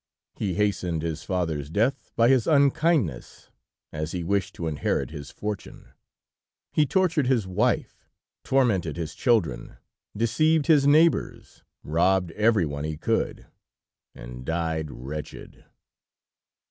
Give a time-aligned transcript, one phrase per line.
[0.33, 3.51] He hastened his father's death by his unkindness,
[3.93, 5.89] as he wished to inherit his fortune,
[6.73, 8.09] he tortured his wife,
[8.43, 9.77] tormented his children,
[10.17, 13.45] deceived his neighbors, robbed everyone he could,
[14.15, 15.65] and died wretched.